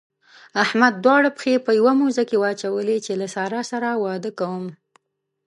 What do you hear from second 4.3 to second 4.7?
کوم.